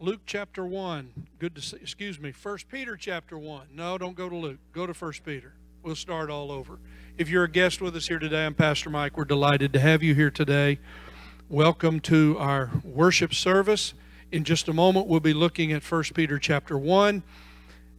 [0.00, 1.10] Luke chapter 1.
[1.40, 3.66] Good to see, excuse me, 1 Peter chapter 1.
[3.74, 4.60] No, don't go to Luke.
[4.72, 5.54] Go to 1 Peter.
[5.82, 6.78] We'll start all over.
[7.16, 9.16] If you're a guest with us here today, I'm Pastor Mike.
[9.16, 10.78] We're delighted to have you here today.
[11.48, 13.92] Welcome to our worship service.
[14.30, 17.24] In just a moment, we'll be looking at 1 Peter chapter 1,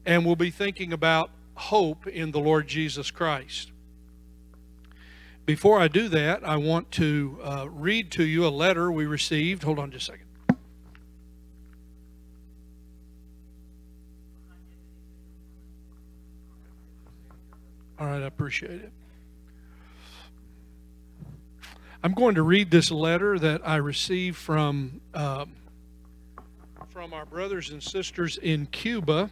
[0.06, 3.72] and we'll be thinking about hope in the Lord Jesus Christ.
[5.46, 9.64] Before I do that, I want to uh, read to you a letter we received.
[9.64, 10.29] Hold on just a second.
[18.00, 18.94] All right, I appreciate it.
[22.02, 25.52] I'm going to read this letter that I received from um,
[26.92, 29.30] from our brothers and sisters in Cuba.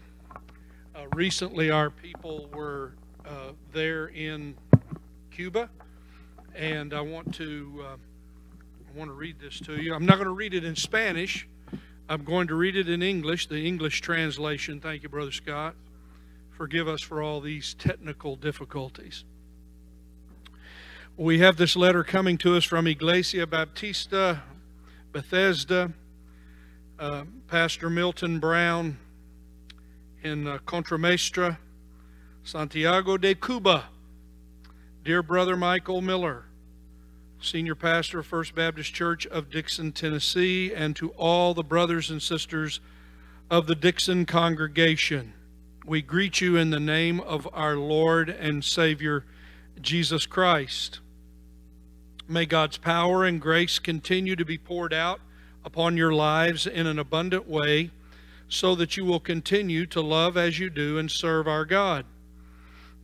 [0.93, 2.91] Uh, recently, our people were
[3.25, 4.53] uh, there in
[5.31, 5.69] Cuba,
[6.53, 9.93] and I want to uh, I want to read this to you.
[9.93, 11.47] I'm not going to read it in Spanish.
[12.09, 14.81] I'm going to read it in English, the English translation.
[14.81, 15.75] Thank you, Brother Scott.
[16.57, 19.25] Forgive us for all these technical difficulties.
[21.15, 24.41] We have this letter coming to us from Iglesia Baptista
[25.11, 25.93] Bethesda,
[26.97, 28.97] uh, Pastor Milton Brown
[30.23, 31.59] in uh, Contramaestre,
[32.43, 33.89] Santiago de Cuba.
[35.03, 36.45] Dear Brother Michael Miller,
[37.39, 42.19] Senior Pastor of First Baptist Church of Dickson, Tennessee, and to all the brothers and
[42.19, 42.79] sisters
[43.51, 45.33] of the Dickson congregation
[45.87, 49.23] we greet you in the name of our Lord and Savior,
[49.81, 50.99] Jesus Christ.
[52.27, 55.21] May God's power and grace continue to be poured out
[55.63, 57.91] upon your lives in an abundant way
[58.49, 62.05] so that you will continue to love as you do and serve our God.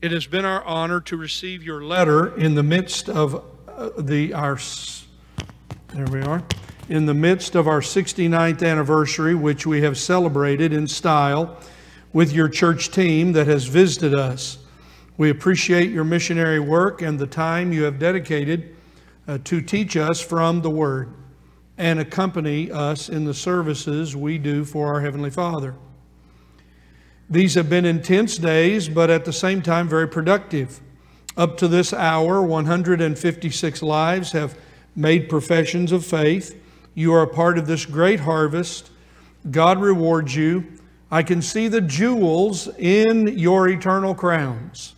[0.02, 4.34] It has been our honor to receive your letter in the midst of uh, the
[4.34, 4.60] our
[5.94, 6.44] there we are
[6.90, 11.58] in the midst of our 69th anniversary which we have celebrated in style
[12.14, 14.60] with your church team that has visited us.
[15.18, 18.76] We appreciate your missionary work and the time you have dedicated
[19.28, 21.14] uh, to teach us from the Word
[21.78, 25.76] and accompany us in the services we do for our Heavenly Father.
[27.30, 30.80] These have been intense days, but at the same time very productive.
[31.36, 34.56] Up to this hour, 156 lives have
[34.96, 36.60] made professions of faith.
[36.94, 38.92] You are a part of this great harvest.
[39.50, 40.80] God rewards you
[41.14, 44.96] I can see the jewels in your eternal crowns.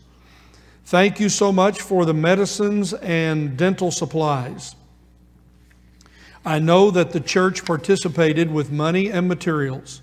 [0.85, 4.77] Thank you so much for the medicines and dental supplies.
[6.45, 9.99] I know that the church participated with money and materials.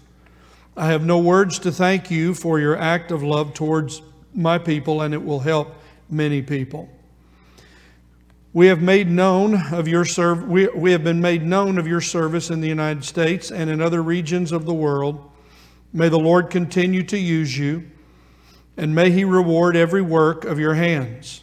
[0.77, 4.03] I have no words to thank you for your act of love towards
[4.35, 5.75] my people, and it will help
[6.11, 6.91] many people.
[8.53, 12.03] We have made known of your serv- we, we have been made known of your
[12.03, 15.31] service in the United States and in other regions of the world
[15.93, 17.91] May the Lord continue to use you,
[18.77, 21.43] and may He reward every work of your hands.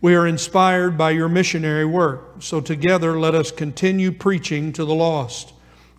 [0.00, 4.94] We are inspired by your missionary work, so together let us continue preaching to the
[4.94, 5.52] lost,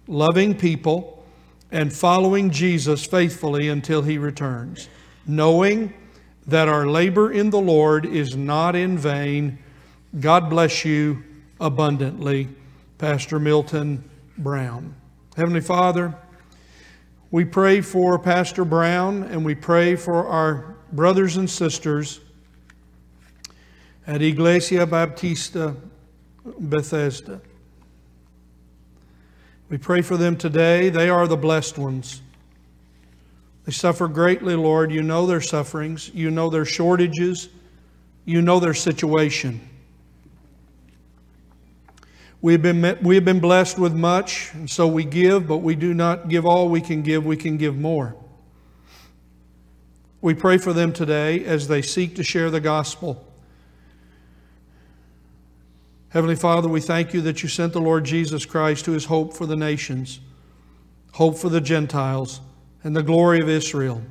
[0.08, 1.26] loving people,
[1.72, 4.88] and following Jesus faithfully until He returns,
[5.26, 5.94] knowing
[6.48, 9.58] that our labor in the Lord is not in vain.
[10.20, 11.24] God bless you
[11.60, 12.50] abundantly.
[12.98, 14.96] Pastor Milton Brown.
[15.36, 16.16] Heavenly Father,
[17.32, 22.20] we pray for Pastor Brown and we pray for our brothers and sisters
[24.08, 25.76] at Iglesia Baptista
[26.60, 27.42] Bethesda.
[29.70, 30.90] We pray for them today.
[30.90, 32.22] They are the blessed ones.
[33.66, 34.92] They suffer greatly, Lord.
[34.92, 37.50] You know their sufferings, you know their shortages,
[38.24, 39.60] you know their situation.
[42.46, 45.74] We have, been, we have been blessed with much, and so we give, but we
[45.74, 48.16] do not give all we can give, we can give more.
[50.22, 53.26] We pray for them today as they seek to share the gospel.
[56.10, 59.34] Heavenly Father, we thank you that you sent the Lord Jesus Christ, who is hope
[59.34, 60.20] for the nations,
[61.14, 62.42] hope for the Gentiles,
[62.84, 64.04] and the glory of Israel.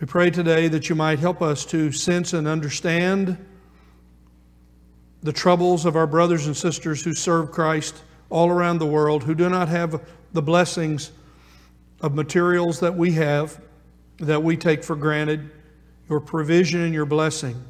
[0.00, 3.38] We pray today that you might help us to sense and understand
[5.22, 9.34] the troubles of our brothers and sisters who serve Christ all around the world, who
[9.34, 10.00] do not have
[10.32, 11.10] the blessings
[12.00, 13.60] of materials that we have,
[14.18, 15.50] that we take for granted,
[16.08, 17.62] your provision and your blessing.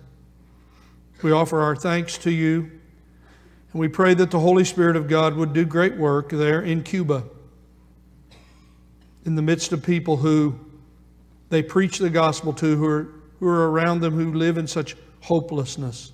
[1.22, 2.70] We offer our thanks to you,
[3.72, 6.82] and we pray that the Holy Spirit of God would do great work there in
[6.82, 7.24] Cuba,
[9.24, 10.58] in the midst of people who
[11.50, 13.08] they preach the gospel to, who are,
[13.38, 16.12] who are around them, who live in such hopelessness.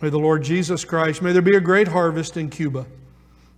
[0.00, 2.86] May the Lord Jesus Christ, may there be a great harvest in Cuba.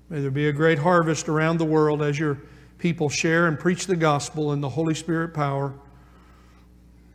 [0.09, 2.39] May there be a great harvest around the world as your
[2.79, 5.73] people share and preach the gospel in the Holy Spirit power.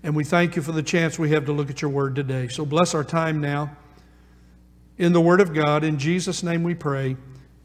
[0.02, 2.48] And we thank you for the chance we have to look at your word today.
[2.48, 3.76] So bless our time now
[4.98, 5.84] in the word of God.
[5.84, 7.18] In Jesus' name we pray.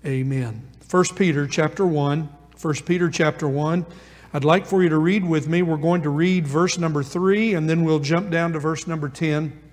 [0.04, 0.68] Amen.
[0.90, 2.28] 1 Peter chapter 1.
[2.60, 3.86] 1 Peter chapter 1.
[4.34, 5.62] I'd like for you to read with me.
[5.62, 9.08] We're going to read verse number 3 and then we'll jump down to verse number
[9.08, 9.71] 10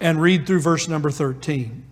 [0.00, 1.84] and read through verse number 13.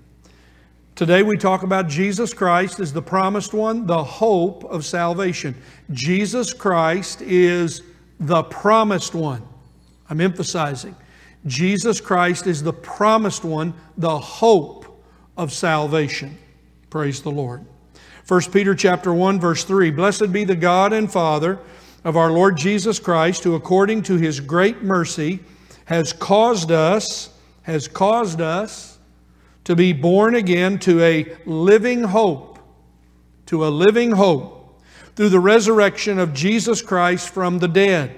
[0.95, 5.57] Today we talk about Jesus Christ as the promised one, the hope of salvation.
[5.91, 7.83] Jesus Christ is
[8.21, 9.43] the promised one.
[10.09, 10.95] I'm emphasizing.
[11.47, 15.03] Jesus Christ is the promised one, the hope
[15.37, 16.39] of salvation.
[16.91, 17.65] Praise the Lord.
[18.29, 21.59] 1 Peter chapter 1 verse 3 Blessed be the God and Father
[22.05, 25.41] of our Lord Jesus Christ who according to his great mercy
[25.87, 27.34] has caused us
[27.65, 28.99] has caused us
[29.65, 32.55] to be born again to a living hope
[33.47, 34.81] to a living hope
[35.17, 38.17] through the resurrection of Jesus Christ from the dead.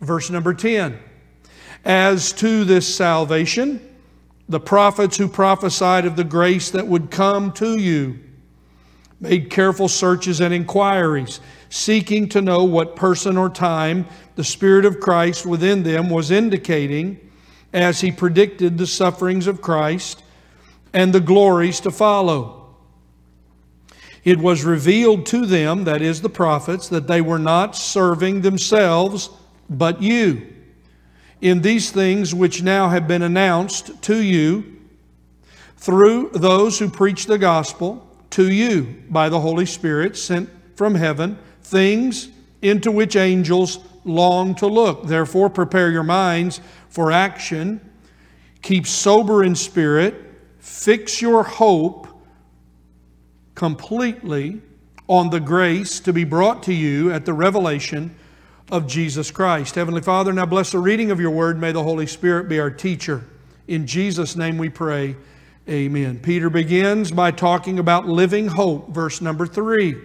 [0.00, 0.98] Verse number 10.
[1.84, 3.80] As to this salvation,
[4.48, 8.18] the prophets who prophesied of the grace that would come to you
[9.20, 14.98] made careful searches and inquiries, seeking to know what person or time the Spirit of
[14.98, 17.30] Christ within them was indicating
[17.72, 20.22] as he predicted the sufferings of Christ
[20.92, 22.74] and the glories to follow.
[24.24, 29.30] It was revealed to them, that is, the prophets, that they were not serving themselves,
[29.68, 30.46] but you.
[31.40, 34.80] In these things which now have been announced to you
[35.76, 41.36] through those who preach the gospel to you by the Holy Spirit sent from heaven,
[41.62, 42.28] things
[42.60, 45.06] into which angels long to look.
[45.06, 47.80] Therefore, prepare your minds for action.
[48.62, 50.14] Keep sober in spirit.
[50.58, 52.06] Fix your hope
[53.54, 54.60] completely
[55.08, 58.14] on the grace to be brought to you at the revelation
[58.70, 59.74] of Jesus Christ.
[59.74, 61.60] Heavenly Father, now bless the reading of your word.
[61.60, 63.24] May the Holy Spirit be our teacher.
[63.68, 65.16] In Jesus' name we pray.
[65.68, 66.18] Amen.
[66.18, 69.96] Peter begins by talking about living hope, verse number three.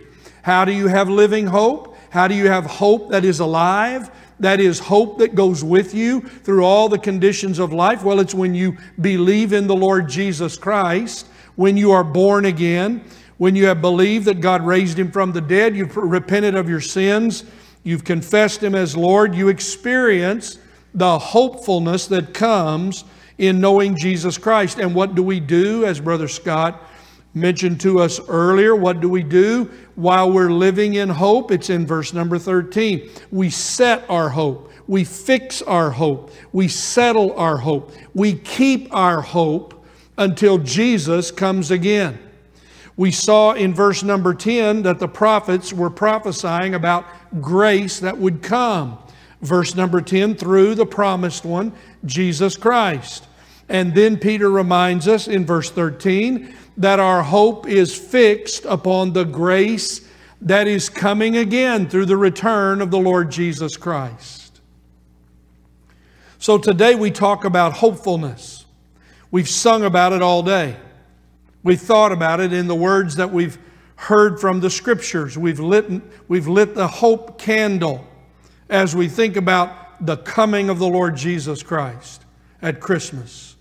[0.43, 1.96] How do you have living hope?
[2.17, 4.09] How do you have hope that is alive?
[4.39, 8.03] That is hope that goes with you through all the conditions of life.
[8.03, 11.27] Well, it's when you believe in the Lord Jesus Christ,
[11.57, 13.03] when you are born again,
[13.37, 16.81] when you have believed that God raised him from the dead, you've repented of your
[16.81, 17.43] sins,
[17.83, 20.57] you've confessed him as Lord, you experience
[20.95, 23.03] the hopefulness that comes
[23.37, 24.79] in knowing Jesus Christ.
[24.79, 26.81] And what do we do, as Brother Scott
[27.38, 28.75] mentioned to us earlier?
[28.75, 31.51] What do we do while we're living in hope?
[31.51, 33.10] It's in verse number 13.
[33.31, 39.22] We set our hope, we fix our hope, we settle our hope, we keep our
[39.22, 39.86] hope
[40.18, 42.19] until Jesus comes again.
[42.98, 47.06] We saw in verse number 10 that the prophets were prophesying about
[47.39, 48.98] grace that would come.
[49.42, 51.72] Verse number 10, through the promised one,
[52.06, 53.28] Jesus Christ.
[53.69, 59.24] And then Peter reminds us in verse 13 that our hope is fixed upon the
[59.24, 60.07] grace
[60.41, 64.62] that is coming again through the return of the Lord Jesus Christ.
[66.38, 68.65] So today we talk about hopefulness.
[69.31, 70.77] We've sung about it all day.
[71.63, 73.57] We've thought about it in the words that we've
[73.95, 75.38] heard from the scriptures.
[75.38, 75.89] We've lit,
[76.27, 78.07] we've lit the hope candle
[78.69, 82.24] as we think about the coming of the Lord Jesus Christ
[82.62, 83.56] at Christmas.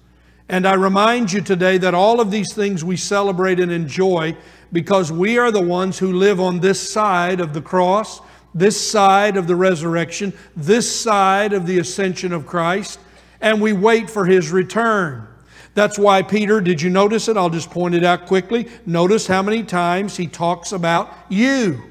[0.49, 4.37] And I remind you today that all of these things we celebrate and enjoy
[4.73, 8.21] because we are the ones who live on this side of the cross,
[8.55, 13.01] this side of the resurrection, this side of the ascension of Christ,
[13.41, 15.27] and we wait for His return.
[15.75, 17.37] That's why Peter, did you notice it?
[17.37, 18.69] I'll just point it out quickly.
[18.87, 21.83] Notice how many times he talks about you.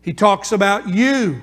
[0.00, 1.42] He talks about you.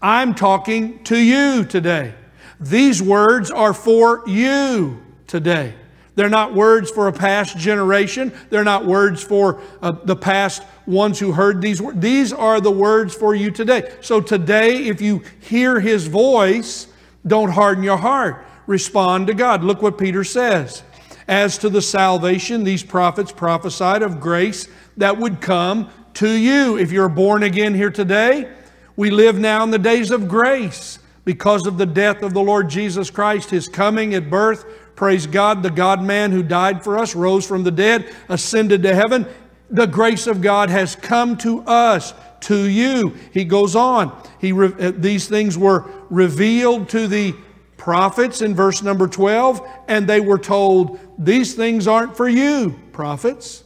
[0.00, 2.14] I'm talking to you today.
[2.60, 5.74] These words are for you today.
[6.14, 8.32] They're not words for a past generation.
[8.50, 11.98] They're not words for uh, the past ones who heard these words.
[12.00, 13.94] These are the words for you today.
[14.02, 16.88] So today, if you hear his voice,
[17.26, 19.64] don't harden your heart respond to God.
[19.64, 20.84] Look what Peter says.
[21.26, 26.78] As to the salvation, these prophets prophesied of grace that would come to you.
[26.78, 28.48] If you're born again here today,
[28.94, 30.99] we live now in the days of grace
[31.30, 34.64] because of the death of the Lord Jesus Christ, his coming at birth.
[34.96, 38.92] Praise God, the God man who died for us, rose from the dead, ascended to
[38.92, 39.24] heaven.
[39.70, 43.16] The grace of God has come to us, to you.
[43.32, 44.20] He goes on.
[44.40, 47.36] He, uh, these things were revealed to the
[47.76, 53.62] prophets in verse number 12, and they were told, These things aren't for you, prophets.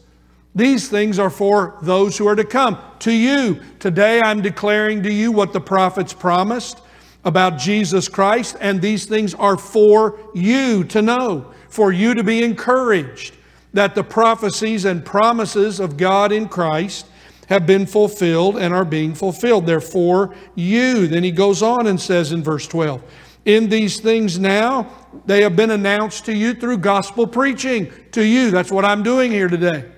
[0.55, 2.77] These things are for those who are to come.
[2.99, 6.83] To you, today I'm declaring to you what the prophets promised
[7.25, 12.43] about Jesus Christ, and these things are for you to know, for you to be
[12.43, 13.35] encouraged
[13.73, 17.07] that the prophecies and promises of God in Christ
[17.49, 19.67] have been fulfilled and are being fulfilled.
[19.67, 21.07] They're for you.
[21.07, 23.03] Then he goes on and says in verse 12,
[23.45, 24.91] In these things now,
[25.27, 28.51] they have been announced to you through gospel preaching to you.
[28.51, 29.91] That's what I'm doing here today.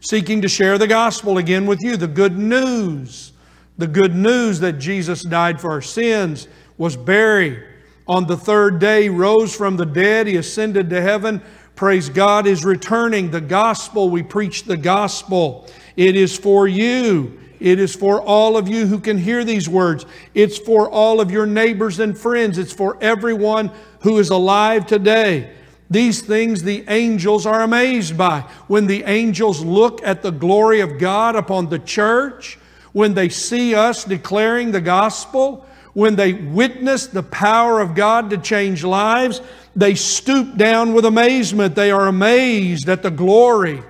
[0.00, 3.32] Seeking to share the gospel again with you, the good news.
[3.78, 7.62] The good news that Jesus died for our sins, was buried.
[8.08, 10.26] On the third day, rose from the dead.
[10.26, 11.42] He ascended to heaven.
[11.74, 13.30] Praise God is returning.
[13.30, 15.68] The gospel, we preach the gospel.
[15.96, 17.38] It is for you.
[17.58, 20.04] It is for all of you who can hear these words.
[20.34, 22.58] It's for all of your neighbors and friends.
[22.58, 25.52] It's for everyone who is alive today.
[25.88, 28.40] These things the angels are amazed by.
[28.68, 32.58] When the angels look at the glory of God upon the church,
[32.96, 38.38] when they see us declaring the gospel, when they witness the power of God to
[38.38, 39.42] change lives,
[39.76, 41.74] they stoop down with amazement.
[41.74, 43.82] They are amazed at the glory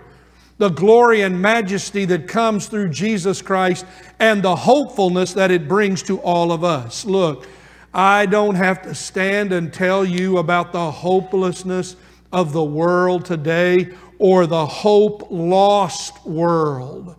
[0.58, 3.86] the glory and majesty that comes through Jesus Christ
[4.18, 7.04] and the hopefulness that it brings to all of us.
[7.04, 7.46] Look,
[7.94, 11.94] I don't have to stand and tell you about the hopelessness
[12.32, 17.14] of the world today or the hope lost world.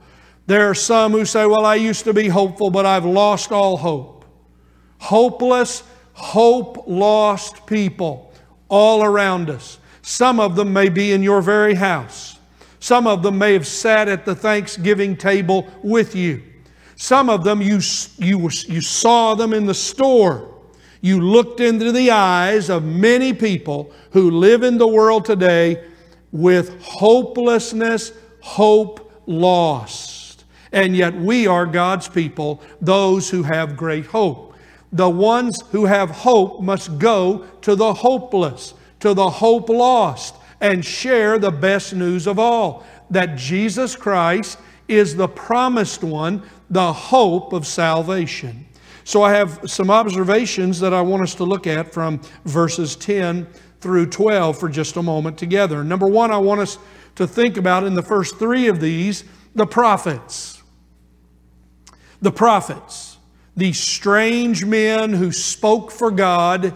[0.48, 3.78] There are some who say, Well, I used to be hopeful, but I've lost all
[3.78, 4.26] hope.
[5.00, 8.34] Hopeless, hope lost people
[8.70, 9.78] all around us.
[10.02, 12.40] Some of them may be in your very house.
[12.80, 16.42] Some of them may have sat at the Thanksgiving table with you.
[16.96, 17.80] Some of them you,
[18.18, 20.56] you, you saw them in the store.
[21.02, 25.84] You looked into the eyes of many people who live in the world today
[26.32, 30.07] with hopelessness, hope lost.
[30.72, 34.56] And yet we are God's people, those who have great hope.
[34.92, 40.84] The ones who have hope must go to the hopeless, to the hope lost and
[40.84, 47.54] share the best news of all that Jesus Christ is the promised one, the hope
[47.54, 48.66] of salvation.
[49.04, 53.48] So I have some observations that I want us to look at from verses 10
[53.80, 55.84] through 12 for just a moment together.
[55.84, 56.78] Number one, I want us
[57.16, 59.24] to think about in the first three of these
[59.56, 60.57] the prophets.
[62.22, 63.18] The prophets,
[63.56, 66.76] these strange men who spoke for God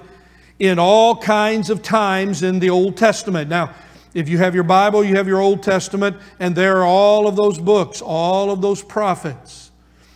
[0.59, 3.49] in all kinds of times in the Old Testament.
[3.49, 3.73] Now,
[4.13, 7.35] if you have your Bible, you have your Old Testament, and there are all of
[7.35, 9.71] those books, all of those prophets.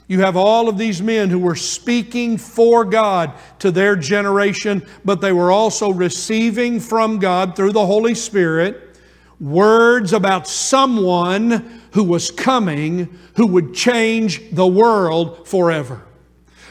[0.08, 5.22] You have all of these men who were speaking for God to their generation, but
[5.22, 8.85] they were also receiving from God through the Holy Spirit
[9.39, 16.06] words about someone who was coming who would change the world forever.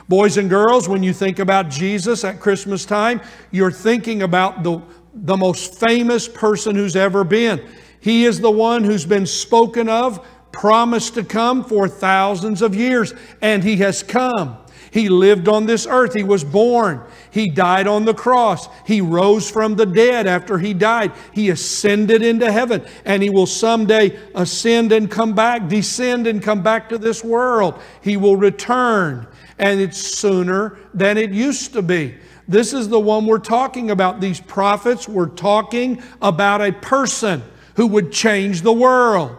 [0.09, 4.83] Boys and girls, when you think about Jesus at Christmas time, you're thinking about the,
[5.15, 7.67] the most famous person who's ever been.
[8.01, 13.15] He is the one who's been spoken of, promised to come for thousands of years,
[13.41, 14.59] and He has come.
[14.95, 16.15] He lived on this earth.
[16.15, 17.03] He was born.
[17.33, 18.69] He died on the cross.
[18.87, 21.11] He rose from the dead after he died.
[21.33, 22.87] He ascended into heaven.
[23.05, 27.83] And he will someday ascend and come back, descend and come back to this world.
[28.03, 29.27] He will return
[29.59, 32.15] and it's sooner than it used to be.
[32.47, 34.21] This is the one we're talking about.
[34.21, 37.43] These prophets were talking about a person
[37.75, 39.37] who would change the world,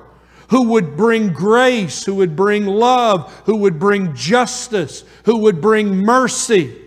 [0.50, 5.96] who would bring grace, who would bring love, who would bring justice, who would bring
[5.96, 6.82] mercy.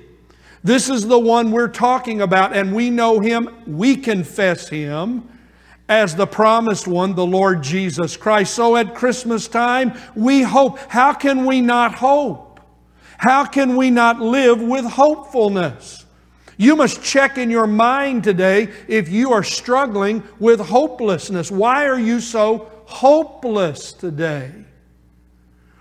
[0.63, 5.29] This is the one we're talking about, and we know him, we confess him
[5.89, 8.55] as the promised one, the Lord Jesus Christ.
[8.55, 10.79] So at Christmas time, we hope.
[10.89, 12.61] How can we not hope?
[13.17, 16.05] How can we not live with hopefulness?
[16.59, 21.51] You must check in your mind today if you are struggling with hopelessness.
[21.51, 24.51] Why are you so hopeless today?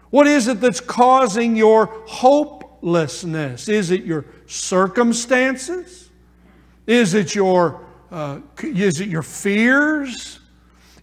[0.10, 3.70] What is it that's causing your hopelessness?
[3.70, 6.10] Is it your circumstances?
[6.86, 10.42] Is it your, uh, is it your fears?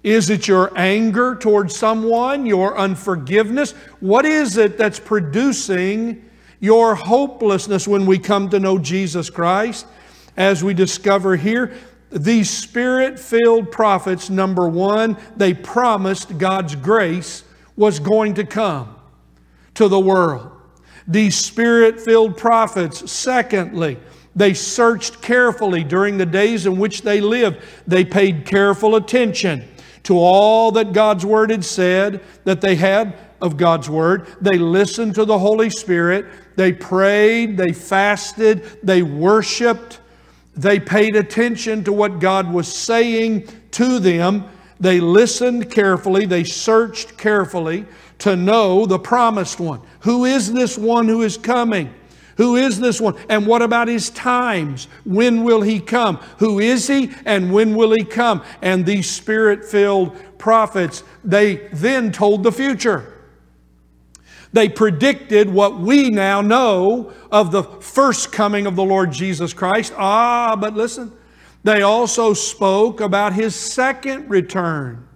[0.02, 3.72] Is it your anger towards someone, your unforgiveness?
[4.00, 6.28] What is it that's producing
[6.60, 9.86] your hopelessness when we come to know Jesus Christ?
[10.36, 11.74] As we discover here,
[12.14, 17.42] these spirit filled prophets, number one, they promised God's grace
[17.76, 18.94] was going to come
[19.74, 20.52] to the world.
[21.08, 23.98] These spirit filled prophets, secondly,
[24.36, 27.58] they searched carefully during the days in which they lived.
[27.86, 29.68] They paid careful attention
[30.04, 34.26] to all that God's Word had said that they had of God's Word.
[34.40, 36.26] They listened to the Holy Spirit.
[36.56, 40.00] They prayed, they fasted, they worshiped,
[40.56, 44.44] they paid attention to what God was saying to them.
[44.80, 47.86] They listened carefully, they searched carefully
[48.18, 49.80] to know the promised one.
[50.00, 51.92] Who is this one who is coming?
[52.36, 53.14] Who is this one?
[53.28, 54.88] And what about his times?
[55.04, 56.16] When will he come?
[56.38, 58.42] Who is he and when will he come?
[58.60, 63.13] And these spirit filled prophets, they then told the future.
[64.54, 69.92] They predicted what we now know of the first coming of the Lord Jesus Christ.
[69.96, 71.10] Ah, but listen,
[71.64, 75.08] they also spoke about his second return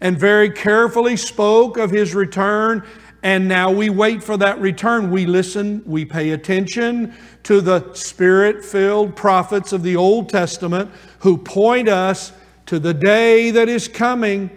[0.00, 2.82] and very carefully spoke of his return.
[3.22, 5.10] And now we wait for that return.
[5.10, 11.36] We listen, we pay attention to the spirit filled prophets of the Old Testament who
[11.36, 12.32] point us
[12.64, 14.48] to the day that is coming.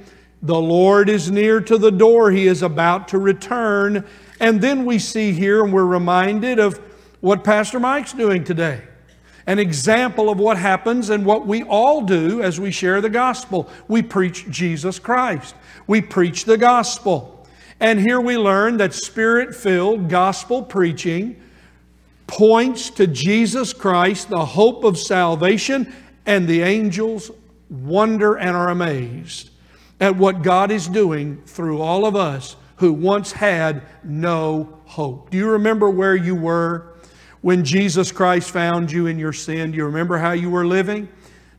[0.44, 4.06] The Lord is near to the door, He is about to return.
[4.40, 6.80] And then we see here, and we're reminded of
[7.20, 8.82] what Pastor Mike's doing today
[9.48, 13.70] an example of what happens and what we all do as we share the gospel.
[13.88, 15.56] We preach Jesus Christ,
[15.88, 17.38] we preach the gospel.
[17.80, 21.42] And here we learn that spirit filled gospel preaching
[22.28, 25.92] points to Jesus Christ, the hope of salvation,
[26.28, 27.32] and the angels
[27.70, 29.51] wonder and are amazed
[30.02, 35.30] at what God is doing through all of us who once had no hope.
[35.30, 36.96] Do you remember where you were
[37.42, 39.72] when Jesus Christ found you in your sin?
[39.72, 41.08] Do you remember how you were living?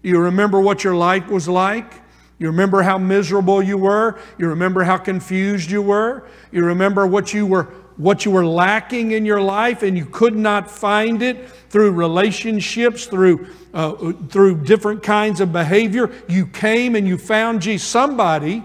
[0.03, 2.03] Do you remember what your life was like?
[2.41, 4.19] You remember how miserable you were?
[4.37, 6.27] You remember how confused you were?
[6.51, 7.73] You remember what you were
[8.03, 13.07] what you were lacking in your life and you could not find it through relationships,
[13.07, 16.11] through, uh, through different kinds of behavior.
[16.29, 17.89] You came and you found Jesus.
[17.89, 18.65] Somebody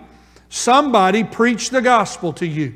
[0.49, 2.73] Somebody preached the gospel to you.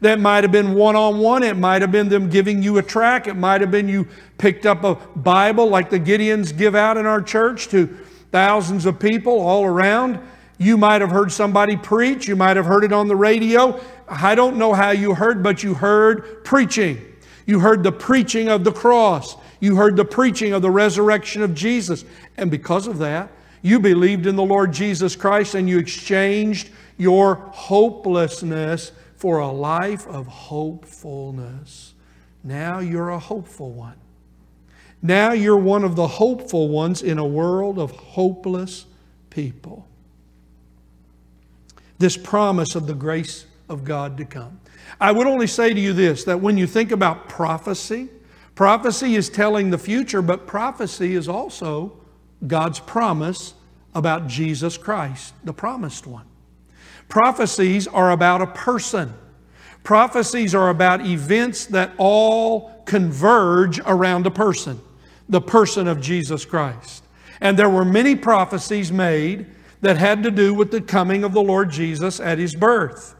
[0.00, 1.42] That might have been one on one.
[1.42, 3.26] It might have been them giving you a track.
[3.26, 7.06] It might have been you picked up a Bible like the Gideons give out in
[7.06, 7.86] our church to
[8.30, 10.20] thousands of people all around.
[10.56, 12.28] You might have heard somebody preach.
[12.28, 13.80] You might have heard it on the radio.
[14.10, 17.00] I don't know how you heard, but you heard preaching.
[17.46, 19.36] You heard the preaching of the cross.
[19.60, 22.04] You heard the preaching of the resurrection of Jesus.
[22.36, 23.30] And because of that,
[23.62, 30.06] you believed in the Lord Jesus Christ and you exchanged your hopelessness for a life
[30.06, 31.94] of hopefulness.
[32.44, 33.96] Now you're a hopeful one.
[35.02, 38.86] Now you're one of the hopeful ones in a world of hopeless
[39.30, 39.86] people.
[41.98, 44.60] This promise of the grace of God to come.
[45.00, 48.08] I would only say to you this that when you think about prophecy,
[48.54, 51.96] prophecy is telling the future, but prophecy is also
[52.46, 53.54] God's promise
[53.94, 56.26] about Jesus Christ, the promised one.
[57.08, 59.14] Prophecies are about a person.
[59.82, 64.80] Prophecies are about events that all converge around a person,
[65.28, 67.04] the person of Jesus Christ.
[67.40, 69.46] And there were many prophecies made
[69.80, 73.14] that had to do with the coming of the Lord Jesus at his birth.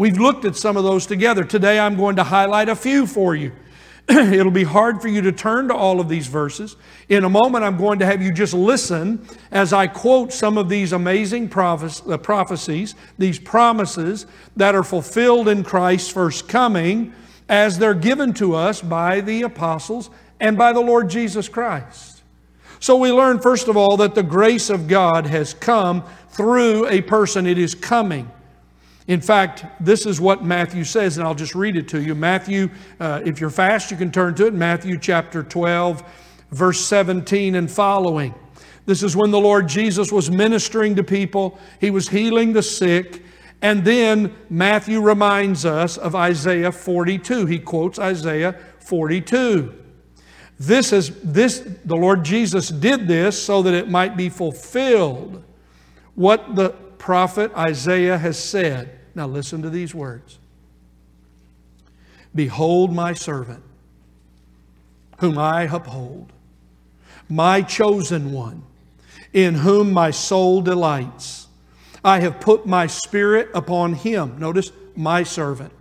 [0.00, 1.44] We've looked at some of those together.
[1.44, 3.52] Today I'm going to highlight a few for you.
[4.08, 6.76] It'll be hard for you to turn to all of these verses.
[7.10, 10.70] In a moment, I'm going to have you just listen as I quote some of
[10.70, 14.24] these amazing uh, prophecies, these promises
[14.56, 17.12] that are fulfilled in Christ's first coming
[17.50, 20.08] as they're given to us by the apostles
[20.40, 22.22] and by the Lord Jesus Christ.
[22.78, 27.02] So we learn, first of all, that the grace of God has come through a
[27.02, 28.30] person, it is coming.
[29.10, 32.14] In fact, this is what Matthew says, and I'll just read it to you.
[32.14, 32.70] Matthew,
[33.00, 34.54] uh, if you're fast, you can turn to it.
[34.54, 36.04] Matthew chapter 12,
[36.52, 38.32] verse 17 and following.
[38.86, 43.24] This is when the Lord Jesus was ministering to people, he was healing the sick.
[43.62, 47.46] And then Matthew reminds us of Isaiah 42.
[47.46, 49.74] He quotes Isaiah 42.
[50.60, 55.42] This is this the Lord Jesus did this so that it might be fulfilled
[56.14, 56.68] what the
[56.98, 58.98] prophet Isaiah has said.
[59.20, 60.38] Now listen to these words
[62.34, 63.62] Behold my servant,
[65.18, 66.32] whom I uphold,
[67.28, 68.62] my chosen one,
[69.34, 71.48] in whom my soul delights.
[72.02, 74.38] I have put my spirit upon him.
[74.38, 75.74] Notice, my servant,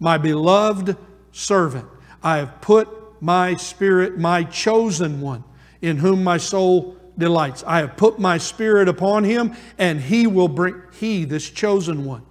[0.00, 0.96] my beloved
[1.30, 1.86] servant.
[2.24, 2.88] I have put
[3.22, 5.44] my spirit, my chosen one,
[5.80, 7.62] in whom my soul delights.
[7.64, 12.24] I have put my spirit upon him, and he will bring, he, this chosen one,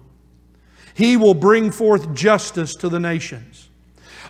[0.98, 3.68] he will bring forth justice to the nations.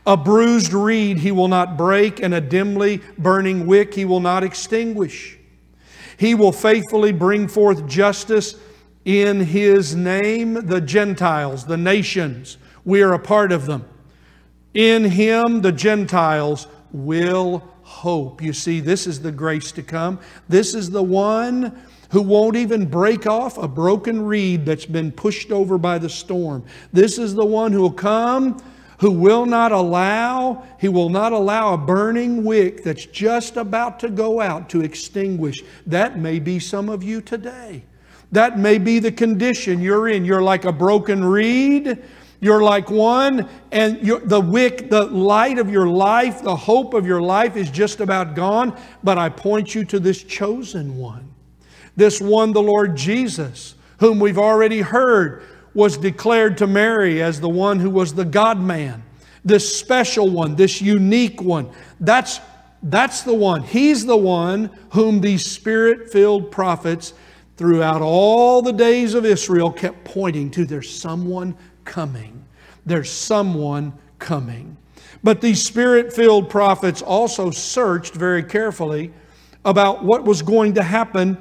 [0.07, 4.45] A bruised reed he will not break, and a dimly burning wick he will not
[4.45, 5.39] extinguish.
[6.19, 8.55] He will faithfully bring forth justice
[9.07, 13.89] In his name, the Gentiles, the nations, we are a part of them.
[14.75, 18.43] In him, the Gentiles will hope.
[18.43, 20.21] You see, this is the grace to come.
[20.51, 25.51] This is the one who won't even break off a broken reed that's been pushed
[25.51, 26.65] over by the storm.
[26.93, 28.63] This is the one who will come
[29.01, 34.09] who will not allow he will not allow a burning wick that's just about to
[34.09, 37.81] go out to extinguish that may be some of you today
[38.33, 41.97] that may be the condition you're in you're like a broken reed
[42.41, 47.21] you're like one, and the wick, the light of your life, the hope of your
[47.21, 48.79] life is just about gone.
[49.03, 51.29] But I point you to this chosen one,
[51.99, 55.43] this one, the Lord Jesus, whom we've already heard
[55.75, 59.03] was declared to Mary as the one who was the God man,
[59.45, 61.69] this special one, this unique one.
[61.99, 62.39] That's,
[62.85, 63.65] that's the one.
[63.65, 67.15] He's the one whom these spirit filled prophets
[67.57, 70.65] throughout all the days of Israel kept pointing to.
[70.65, 72.45] There's someone coming.
[72.87, 74.77] There's someone coming.
[75.25, 79.13] But these spirit filled prophets also searched very carefully
[79.65, 81.37] about what was going to happen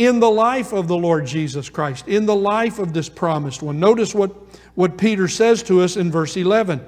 [0.00, 3.78] in the life of the Lord Jesus Christ, in the life of this promised one.
[3.78, 4.34] Notice what,
[4.74, 6.80] what Peter says to us in verse 11.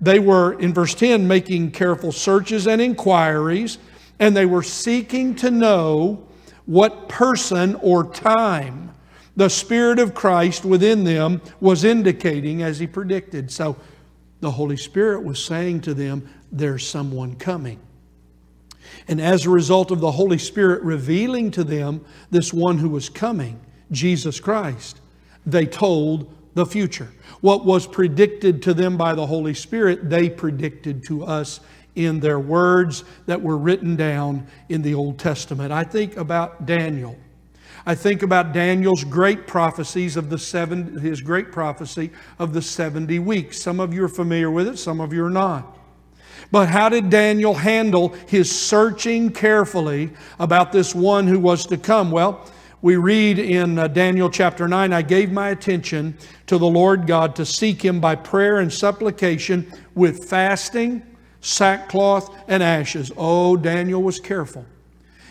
[0.00, 3.76] They were, in verse 10, making careful searches and inquiries,
[4.18, 6.26] and they were seeking to know
[6.64, 8.94] what person or time
[9.36, 13.50] the Spirit of Christ within them was indicating as he predicted.
[13.50, 13.76] So
[14.40, 17.78] the Holy Spirit was saying to them, There's someone coming.
[19.08, 23.08] And as a result of the Holy Spirit revealing to them this one who was
[23.08, 25.00] coming, Jesus Christ,
[25.46, 27.10] they told the future.
[27.40, 31.60] What was predicted to them by the Holy Spirit, they predicted to us
[31.94, 35.72] in their words that were written down in the Old Testament.
[35.72, 37.16] I think about Daniel.
[37.86, 43.18] I think about Daniel's great prophecies of the seven, his great prophecy of the 70
[43.18, 43.60] weeks.
[43.60, 45.76] Some of you are familiar with it, some of you are not.
[46.50, 52.10] But how did Daniel handle his searching carefully about this one who was to come?
[52.10, 52.48] Well,
[52.82, 57.34] we read in uh, Daniel chapter 9 I gave my attention to the Lord God
[57.36, 61.02] to seek him by prayer and supplication with fasting,
[61.40, 63.10] sackcloth, and ashes.
[63.16, 64.66] Oh, Daniel was careful.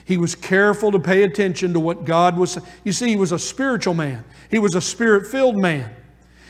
[0.05, 2.57] He was careful to pay attention to what God was.
[2.83, 5.93] You see, he was a spiritual man, he was a spirit filled man.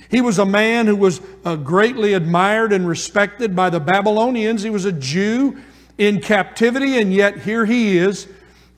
[0.10, 4.64] He was a man who was uh, greatly admired and respected by the Babylonians.
[4.64, 5.62] He was a Jew
[5.98, 8.28] in captivity, and yet here he is.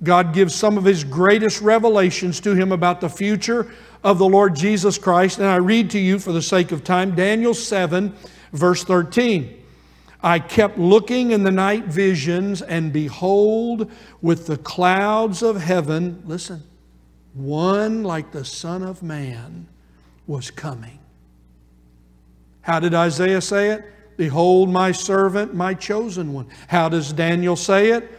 [0.03, 3.71] God gives some of his greatest revelations to him about the future
[4.03, 5.39] of the Lord Jesus Christ.
[5.39, 8.13] And I read to you, for the sake of time, Daniel 7,
[8.51, 9.63] verse 13.
[10.21, 16.63] I kept looking in the night visions, and behold, with the clouds of heaven, listen,
[17.33, 19.67] one like the Son of Man
[20.25, 20.99] was coming.
[22.65, 23.85] How did Isaiah say it?
[24.17, 26.47] Behold, my servant, my chosen one.
[26.67, 28.09] How does Daniel say it?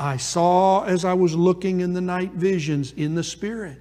[0.00, 3.78] I saw as I was looking in the night visions in the Spirit.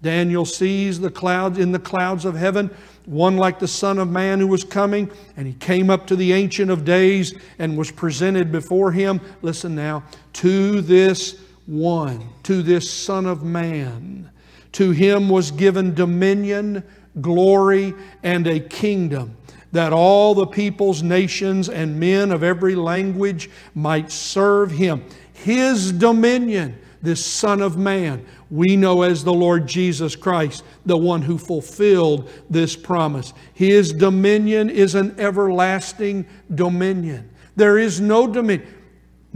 [0.00, 2.70] Daniel sees the clouds in the clouds of heaven
[3.04, 6.32] one like the Son of Man who was coming, and he came up to the
[6.32, 9.20] Ancient of Days and was presented before him.
[9.42, 10.02] Listen now,
[10.34, 14.30] to this one, to this Son of Man.
[14.72, 16.82] To him was given dominion,
[17.20, 19.36] glory, and a kingdom,
[19.72, 25.04] that all the peoples, nations, and men of every language might serve him.
[25.32, 31.22] His dominion, this Son of Man, we know as the Lord Jesus Christ, the one
[31.22, 33.32] who fulfilled this promise.
[33.54, 37.30] His dominion is an everlasting dominion.
[37.56, 38.68] There is no dominion.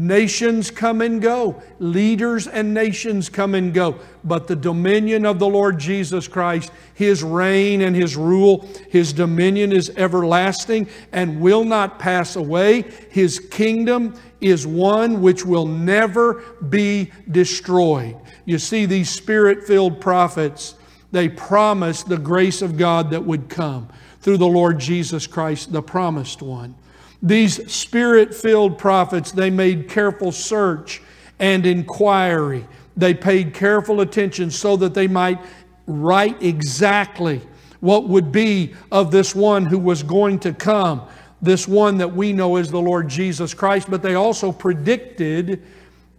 [0.01, 5.47] Nations come and go, leaders and nations come and go, but the dominion of the
[5.47, 11.99] Lord Jesus Christ, His reign and His rule, His dominion is everlasting and will not
[11.99, 12.91] pass away.
[13.11, 18.17] His kingdom is one which will never be destroyed.
[18.47, 20.77] You see, these spirit filled prophets,
[21.13, 25.83] they promised the grace of God that would come through the Lord Jesus Christ, the
[25.83, 26.75] promised one.
[27.23, 31.03] These spirit filled prophets, they made careful search
[31.39, 32.67] and inquiry.
[32.97, 35.39] They paid careful attention so that they might
[35.87, 37.43] write exactly
[37.81, 41.03] what would be of this one who was going to come,
[41.43, 43.91] this one that we know is the Lord Jesus Christ.
[43.91, 45.63] But they also predicted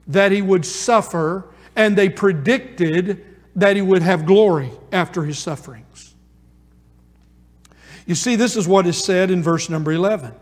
[0.07, 6.15] that he would suffer and they predicted that he would have glory after his sufferings.
[8.05, 10.33] You see, this is what is said in verse number 11.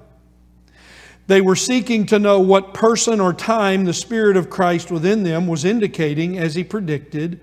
[1.29, 5.45] They were seeking to know what person or time the Spirit of Christ within them
[5.45, 7.39] was indicating as he predicted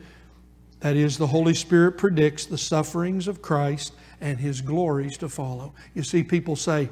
[0.81, 5.72] That is, the Holy Spirit predicts the sufferings of Christ and his glories to follow.
[5.94, 6.88] You see, people say,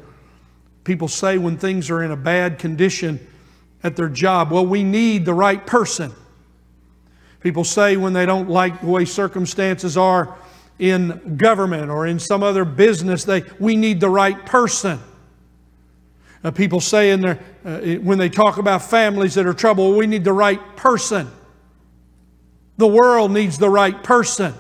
[0.84, 3.18] people say when things are in a bad condition
[3.82, 6.12] at their job, well, we need the right person.
[7.40, 10.38] People say when they don't like the way circumstances are
[10.78, 15.00] in government or in some other business, they, we need the right person.
[16.44, 20.06] Uh, people say in their, uh, when they talk about families that are troubled, we
[20.06, 21.30] need the right person.
[22.76, 24.52] The world needs the right person.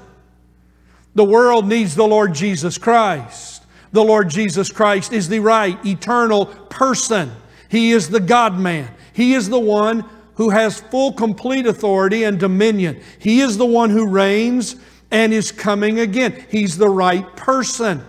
[1.14, 3.62] The world needs the Lord Jesus Christ.
[3.92, 7.30] The Lord Jesus Christ is the right, eternal person.
[7.68, 8.90] He is the God man.
[9.12, 10.04] He is the one
[10.36, 13.00] who has full, complete authority and dominion.
[13.18, 14.76] He is the one who reigns
[15.10, 16.44] and is coming again.
[16.50, 18.02] He's the right person.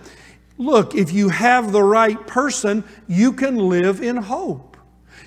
[0.58, 4.76] Look, if you have the right person, you can live in hope.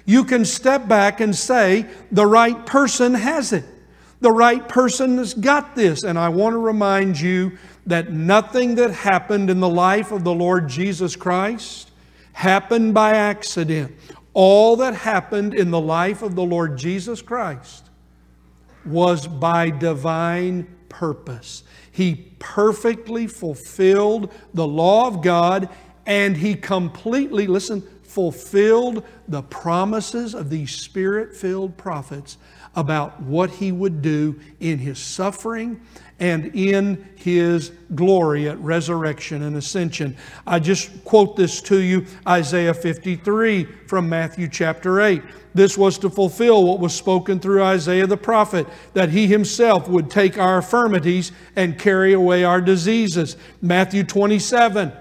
[0.06, 3.65] You can step back and say, the right person has it.
[4.22, 6.04] The right person has got this.
[6.04, 10.34] And I want to remind you that nothing that happened in the life of the
[10.34, 11.92] Lord Jesus Christ
[12.34, 13.96] happened by accident.
[14.34, 17.89] All that happened in the life of the Lord Jesus Christ
[18.86, 21.63] was by divine purpose.
[21.99, 25.67] He perfectly fulfilled the law of God
[26.05, 32.38] and he completely, listen, fulfilled the promises of these spirit filled prophets
[32.73, 35.81] about what he would do in his suffering
[36.19, 40.15] and in his glory at resurrection and ascension.
[40.45, 45.21] I just quote this to you Isaiah 53 from Matthew chapter 8.
[45.53, 50.10] This was to fulfill what was spoken through Isaiah the prophet, that he himself would
[50.10, 53.36] take our infirmities and carry away our diseases.
[53.62, 54.91] Matthew 27.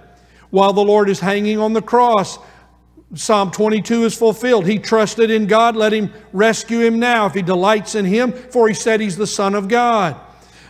[0.51, 2.39] While the Lord is hanging on the cross,
[3.15, 4.67] Psalm 22 is fulfilled.
[4.67, 8.69] He trusted in God, let him rescue him now if he delights in him, for
[8.69, 10.19] he said he's the Son of God.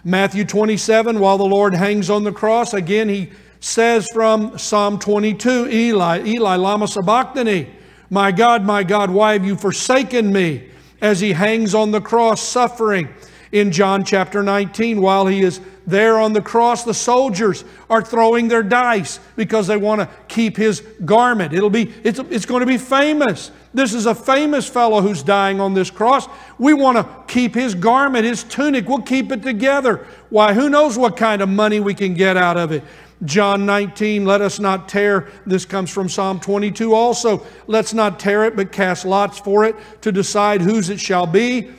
[0.04, 3.30] Matthew 27, while the Lord hangs on the cross, again he
[3.61, 7.68] says from Psalm 22, Eli, Eli, lama sabachthani,
[8.11, 10.70] my God, my God, why have you forsaken me?
[11.00, 13.08] As he hangs on the cross suffering.
[13.50, 18.48] In John chapter 19, while he is there on the cross, the soldiers are throwing
[18.48, 21.54] their dice because they want to keep his garment.
[21.54, 23.50] It'll be, it's, it's going to be famous.
[23.74, 26.26] This is a famous fellow who's dying on this cross.
[26.59, 28.88] We want to keep his garment, his tunic.
[28.88, 30.07] We'll keep it together.
[30.31, 32.83] Why, who knows what kind of money we can get out of it?
[33.24, 37.44] John 19, let us not tear, this comes from Psalm 22 also.
[37.66, 41.70] Let's not tear it, but cast lots for it to decide whose it shall be.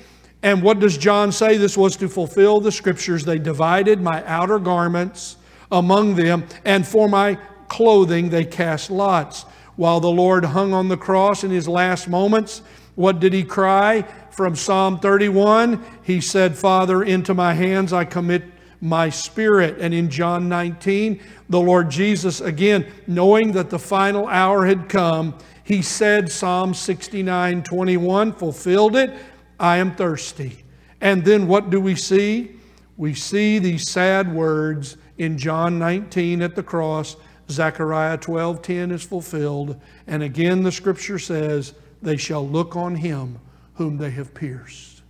[0.44, 1.58] And what does John say?
[1.58, 3.24] This was to fulfill the scriptures.
[3.24, 5.38] They divided my outer garments
[5.72, 9.46] among them, and for my clothing they cast lots.
[9.80, 12.64] While the Lord hung on the cross in his last moments,
[12.96, 14.02] what did he cry?
[14.30, 18.44] From Psalm 31, he said, Father, into my hands I commit
[18.82, 19.78] my spirit.
[19.80, 25.34] And in John 19, the Lord Jesus, again, knowing that the final hour had come,
[25.64, 29.18] he said, Psalm 69 21, fulfilled it
[29.62, 30.66] I am thirsty.
[31.00, 32.58] And then what do we see?
[32.98, 37.16] We see these sad words in John 19 at the cross.
[37.50, 39.76] Zechariah 12:10 is fulfilled,
[40.08, 43.40] and again the scripture says, "They shall look on him
[43.76, 45.02] whom they have pierced."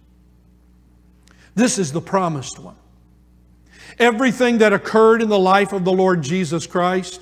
[1.55, 2.75] This is the promised one.
[3.97, 7.21] Everything that occurred in the life of the Lord Jesus Christ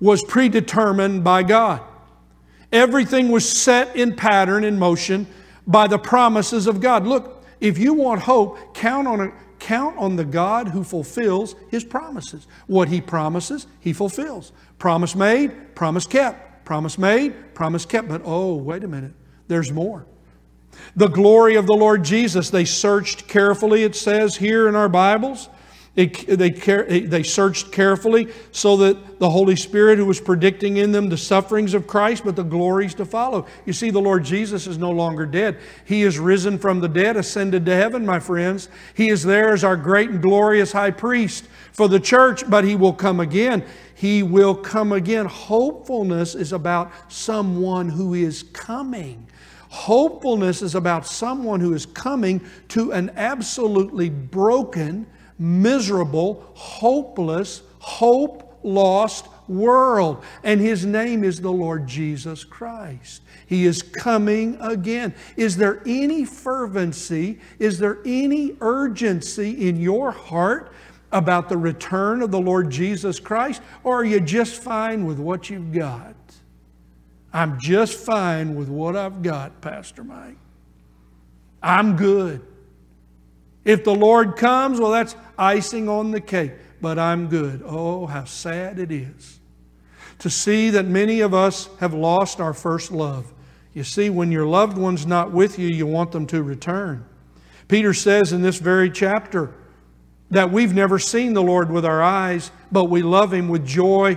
[0.00, 1.80] was predetermined by God.
[2.72, 5.26] Everything was set in pattern in motion
[5.66, 7.06] by the promises of God.
[7.06, 9.32] Look, if you want hope, count on, a,
[9.64, 12.46] count on the God who fulfills his promises.
[12.66, 14.52] What he promises, he fulfills.
[14.78, 16.66] Promise made, promise kept.
[16.66, 18.08] Promise made, promise kept.
[18.08, 19.14] But oh, wait a minute,
[19.48, 20.06] there's more.
[20.96, 25.48] The glory of the Lord Jesus, they searched carefully, it says here in our Bibles.
[25.94, 31.08] They, they, they searched carefully so that the Holy Spirit, who was predicting in them
[31.08, 33.46] the sufferings of Christ, but the glories to follow.
[33.64, 35.58] You see, the Lord Jesus is no longer dead.
[35.84, 38.68] He is risen from the dead, ascended to heaven, my friends.
[38.94, 42.74] He is there as our great and glorious high priest for the church, but He
[42.74, 43.64] will come again.
[43.94, 45.26] He will come again.
[45.26, 49.28] Hopefulness is about someone who is coming.
[49.68, 55.06] Hopefulness is about someone who is coming to an absolutely broken,
[55.38, 60.24] miserable, hopeless, hope lost world.
[60.42, 63.22] And his name is the Lord Jesus Christ.
[63.46, 65.14] He is coming again.
[65.36, 67.40] Is there any fervency?
[67.58, 70.72] Is there any urgency in your heart
[71.12, 73.62] about the return of the Lord Jesus Christ?
[73.82, 76.14] Or are you just fine with what you've got?
[77.32, 80.36] I'm just fine with what I've got, Pastor Mike.
[81.62, 82.40] I'm good.
[83.64, 87.62] If the Lord comes, well, that's icing on the cake, but I'm good.
[87.64, 89.40] Oh, how sad it is
[90.18, 93.32] to see that many of us have lost our first love.
[93.72, 97.04] You see, when your loved one's not with you, you want them to return.
[97.68, 99.52] Peter says in this very chapter
[100.30, 104.16] that we've never seen the Lord with our eyes, but we love Him with joy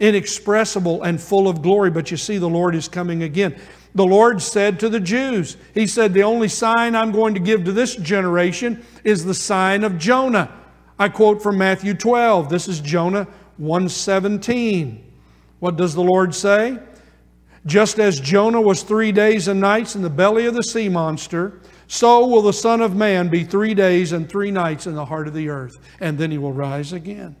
[0.00, 1.90] inexpressible and full of glory.
[1.90, 3.58] But you see, the Lord is coming again.
[3.96, 7.64] The Lord said to the Jews, He said, The only sign I'm going to give
[7.64, 10.52] to this generation is the sign of Jonah.
[10.98, 12.50] I quote from Matthew 12.
[12.50, 15.02] This is Jonah 117.
[15.60, 16.78] What does the Lord say?
[17.64, 21.62] Just as Jonah was three days and nights in the belly of the sea monster,
[21.88, 25.26] so will the Son of Man be three days and three nights in the heart
[25.26, 27.34] of the earth, and then he will rise again.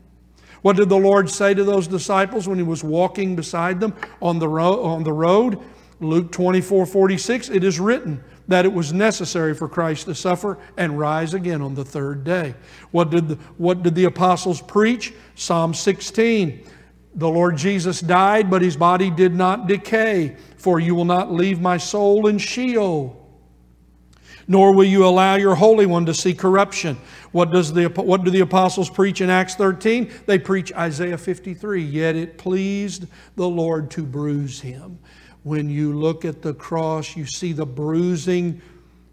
[0.62, 4.38] What did the Lord say to those disciples when he was walking beside them on
[4.38, 5.60] the, ro- on the road?
[6.00, 10.98] Luke 24 46, it is written that it was necessary for Christ to suffer and
[10.98, 12.54] rise again on the third day.
[12.90, 15.14] What did the, what did the apostles preach?
[15.34, 16.64] Psalm 16.
[17.14, 21.60] The Lord Jesus died, but his body did not decay, for you will not leave
[21.60, 23.26] my soul in Sheol
[24.48, 26.96] nor will you allow your Holy One to see corruption.
[27.32, 30.10] What, does the, what do the apostles preach in Acts 13?
[30.26, 31.82] They preach Isaiah 53.
[31.82, 34.98] Yet it pleased the Lord to bruise him.
[35.46, 38.60] When you look at the cross, you see the bruising,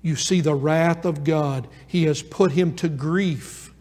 [0.01, 1.67] you see the wrath of God.
[1.85, 3.71] He has put him to grief.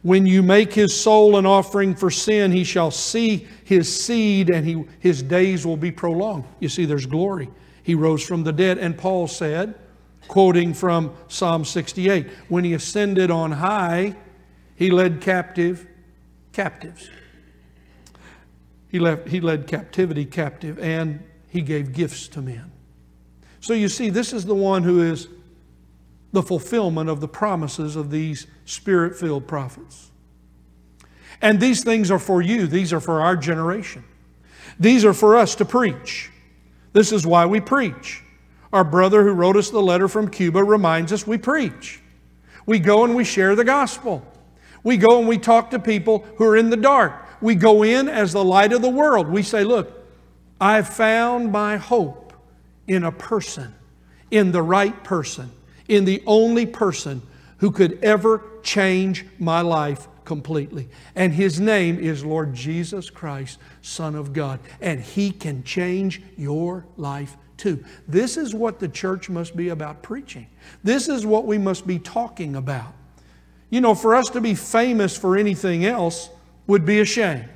[0.00, 4.66] When you make his soul an offering for sin, he shall see his seed and
[4.66, 6.44] he, his days will be prolonged.
[6.60, 7.50] You see, there's glory.
[7.82, 8.78] He rose from the dead.
[8.78, 9.74] And Paul said,
[10.28, 12.26] quoting from Psalm 68.
[12.48, 14.16] When he ascended on high,
[14.76, 15.86] he led captive
[16.54, 17.10] captives.
[18.88, 22.72] He, left, he led captivity captive and he gave gifts to men.
[23.60, 25.28] So you see, this is the one who is
[26.32, 30.10] the fulfillment of the promises of these spirit filled prophets.
[31.42, 34.02] And these things are for you, these are for our generation.
[34.80, 36.30] These are for us to preach.
[36.94, 38.22] This is why we preach.
[38.72, 42.00] Our brother who wrote us the letter from Cuba reminds us we preach.
[42.64, 44.26] We go and we share the gospel.
[44.82, 47.12] We go and we talk to people who are in the dark.
[47.42, 49.28] We go in as the light of the world.
[49.28, 50.01] We say, Look,
[50.62, 52.32] I've found my hope
[52.86, 53.74] in a person,
[54.30, 55.50] in the right person,
[55.88, 57.20] in the only person
[57.56, 60.88] who could ever change my life completely.
[61.16, 64.60] And his name is Lord Jesus Christ, Son of God.
[64.80, 67.84] And he can change your life too.
[68.06, 70.46] This is what the church must be about preaching.
[70.84, 72.94] This is what we must be talking about.
[73.68, 76.30] You know, for us to be famous for anything else
[76.68, 77.46] would be a shame.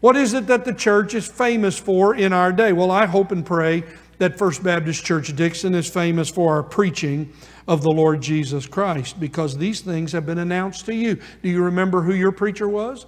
[0.00, 2.72] What is it that the church is famous for in our day?
[2.72, 3.84] Well, I hope and pray
[4.18, 7.32] that First Baptist Church Dickson is famous for our preaching
[7.68, 11.18] of the Lord Jesus Christ because these things have been announced to you.
[11.42, 13.06] Do you remember who your preacher was?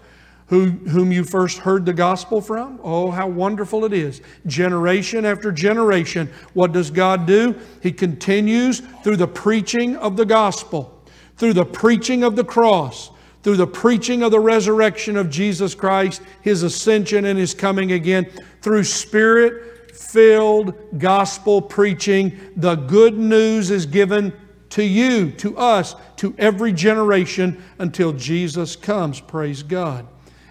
[0.52, 2.78] who, whom you first heard the gospel from.
[2.82, 4.20] Oh, how wonderful it is.
[4.46, 7.58] Generation after generation, what does God do?
[7.82, 11.02] He continues through the preaching of the gospel,
[11.38, 13.11] through the preaching of the cross,
[13.42, 18.30] through the preaching of the resurrection of Jesus Christ, His ascension and His coming again,
[18.60, 22.38] through spirit filled gospel preaching.
[22.56, 24.32] The good news is given
[24.70, 29.20] to you, to us, to every generation until Jesus comes.
[29.20, 30.06] Praise God.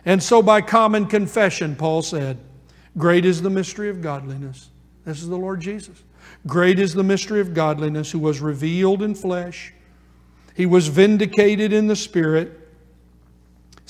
[0.05, 2.37] And so, by common confession, Paul said,
[2.97, 4.69] Great is the mystery of godliness.
[5.05, 6.03] This is the Lord Jesus.
[6.47, 9.73] Great is the mystery of godliness who was revealed in flesh.
[10.55, 12.60] He was vindicated in the Spirit,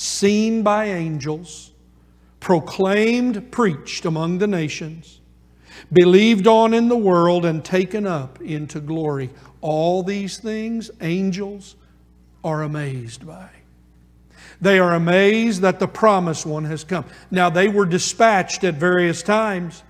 [0.01, 1.71] seen by angels,
[2.39, 5.21] proclaimed, preached among the nations,
[5.93, 9.29] believed on in the world, and taken up into glory.
[9.61, 11.75] All these things angels
[12.43, 13.47] are amazed by.
[14.59, 17.05] They are amazed that the promised one has come.
[17.29, 19.83] Now, they were dispatched at various times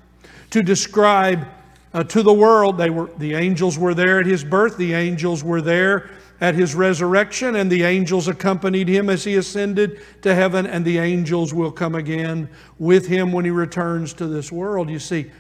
[0.50, 1.48] to describe
[1.94, 2.78] uh, to the world.
[2.78, 6.10] They were, the angels were there at his birth, the angels were there
[6.42, 10.98] at his resurrection, and the angels accompanied him as he ascended to heaven, and the
[10.98, 14.90] angels will come again with him when he returns to this world.
[14.90, 15.32] You see,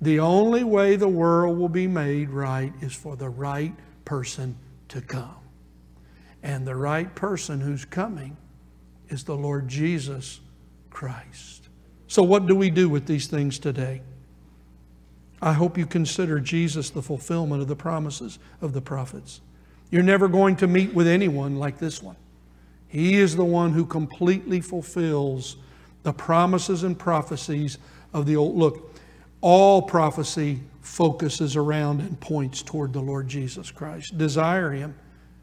[0.00, 3.74] the only way the world will be made right is for the right
[4.04, 4.56] person
[4.88, 5.34] to come.
[6.44, 8.36] And the right person who's coming
[9.08, 10.40] is the Lord Jesus
[10.90, 11.68] Christ.
[12.06, 14.02] So, what do we do with these things today?
[15.42, 19.40] I hope you consider Jesus the fulfillment of the promises of the prophets.
[19.94, 22.16] You're never going to meet with anyone like this one.
[22.88, 25.56] He is the one who completely fulfills
[26.02, 27.78] the promises and prophecies
[28.12, 28.56] of the old.
[28.56, 28.92] Look,
[29.40, 34.18] all prophecy focuses around and points toward the Lord Jesus Christ.
[34.18, 34.96] Desire Him,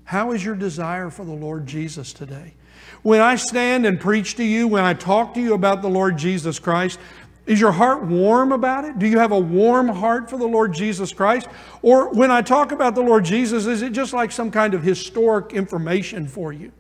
[0.04, 2.56] How is your desire for the Lord Jesus today?
[3.04, 6.18] When I stand and preach to you, when I talk to you about the Lord
[6.18, 7.00] Jesus Christ,
[7.46, 9.00] is your heart warm about it?
[9.00, 11.48] Do you have a warm heart for the Lord Jesus Christ?
[11.82, 14.84] Or when I talk about the Lord Jesus, is it just like some kind of
[14.84, 16.72] historic information for you?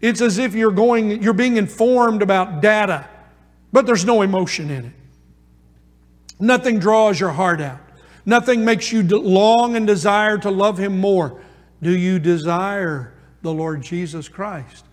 [0.00, 3.08] It's as if you're going, you're being informed about data,
[3.72, 4.92] but there's no emotion in it.
[6.40, 7.80] Nothing draws your heart out.
[8.24, 11.40] Nothing makes you long and desire to love Him more.
[11.82, 14.86] Do you desire the Lord Jesus Christ?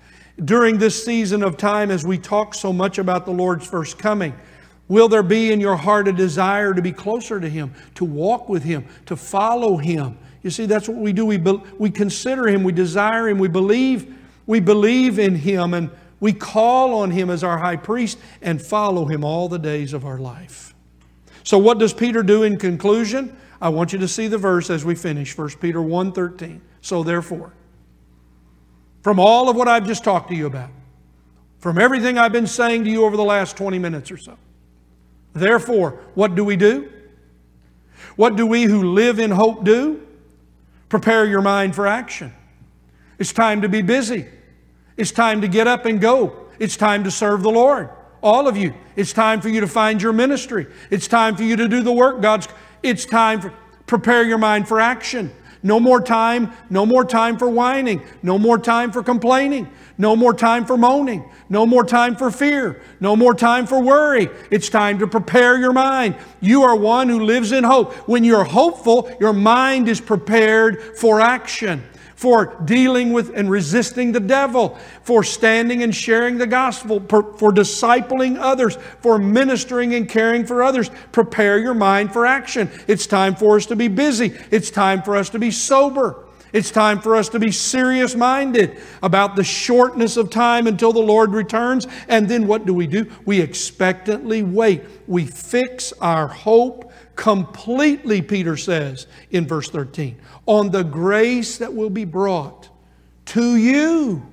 [0.44, 4.34] During this season of time, as we talk so much about the Lord's first coming,
[4.90, 8.50] will there be in your heart a desire to be closer to Him, to walk
[8.50, 10.18] with Him, to follow Him?
[10.44, 11.26] You see, that's what we do.
[11.26, 15.90] We, be, we consider Him, we desire Him, we believe, we believe in Him, and
[16.20, 20.06] we call on Him as our high priest and follow Him all the days of
[20.06, 20.74] our life.
[21.44, 23.36] So what does Peter do in conclusion?
[23.62, 26.62] I want you to see the verse as we finish 1 Peter 1:13.
[26.82, 27.54] So therefore,
[29.02, 30.70] from all of what I've just talked to you about,
[31.60, 34.38] from everything I've been saying to you over the last 20 minutes or so,
[35.40, 36.92] therefore, what do we do?
[38.16, 40.06] What do we who live in hope do?
[40.90, 42.34] Prepare your mind for action.
[43.18, 44.28] It's time to be busy.
[44.98, 46.48] It's time to get up and go.
[46.60, 47.90] It's time to serve the Lord.
[48.22, 48.74] All of you.
[48.96, 50.68] It's time for you to find your ministry.
[50.90, 52.48] It's time for you to do the work God's.
[52.84, 53.54] It's time for
[53.86, 55.34] prepare your mind for action.
[55.62, 60.34] No more time, no more time for whining, no more time for complaining, no more
[60.34, 64.30] time for moaning, no more time for fear, no more time for worry.
[64.50, 66.16] It's time to prepare your mind.
[66.40, 67.94] You are one who lives in hope.
[68.08, 71.84] When you're hopeful, your mind is prepared for action
[72.20, 77.50] for dealing with and resisting the devil, for standing and sharing the gospel, for, for,
[77.50, 80.92] discipling others, for ministering and caring for others.
[81.14, 82.70] Prepare your mind for action.
[82.88, 84.38] It's time for us to be busy.
[84.52, 86.26] It's time for us to be sober.
[86.52, 91.00] It's time for us to be serious minded about the shortness of time until the
[91.00, 91.88] Lord returns.
[92.10, 93.10] And then what do we do?
[93.24, 94.84] We expectantly wait.
[95.08, 100.18] We fix our hope completely, Peter says in verse 13,
[100.50, 102.70] on the grace that will be brought
[103.24, 104.26] to you.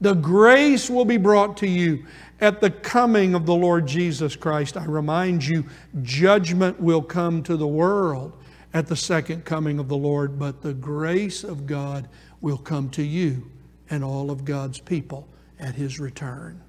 [0.00, 2.06] The grace will be brought to you
[2.40, 4.76] at the coming of the Lord Jesus Christ.
[4.76, 5.66] I remind you,
[6.02, 8.32] judgment will come to the world
[8.72, 12.08] at the second coming of the Lord, but the grace of God
[12.40, 13.50] will come to you
[13.90, 15.26] and all of God's people
[15.58, 16.62] at his return.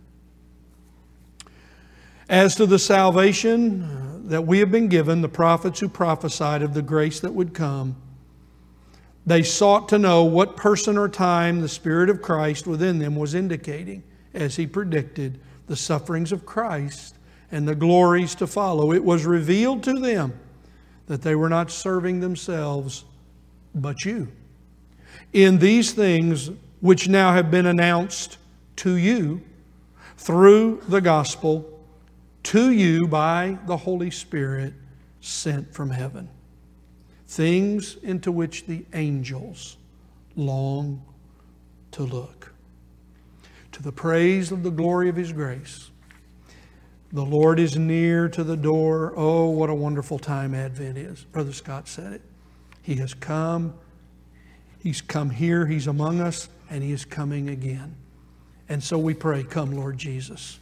[2.27, 6.73] As to the salvation uh, that we have been given, the prophets who prophesied of
[6.73, 7.95] the grace that would come,
[9.25, 13.35] they sought to know what person or time the Spirit of Christ within them was
[13.35, 14.03] indicating
[14.33, 17.15] as he predicted the sufferings of Christ
[17.51, 18.93] and the glories to follow.
[18.93, 20.33] It was revealed to them
[21.07, 23.03] that they were not serving themselves,
[23.75, 24.31] but you.
[25.33, 26.49] In these things
[26.79, 28.37] which now have been announced
[28.77, 29.41] to you
[30.17, 31.79] through the gospel,
[32.43, 34.73] to you by the Holy Spirit
[35.19, 36.29] sent from heaven.
[37.31, 39.77] Things into which the angels
[40.35, 41.01] long
[41.91, 42.51] to look.
[43.71, 45.91] To the praise of the glory of His grace.
[47.13, 49.13] The Lord is near to the door.
[49.15, 51.23] Oh, what a wonderful time Advent is.
[51.23, 52.21] Brother Scott said it.
[52.81, 53.75] He has come.
[54.79, 55.65] He's come here.
[55.65, 57.95] He's among us, and He is coming again.
[58.67, 60.59] And so we pray, Come, Lord Jesus.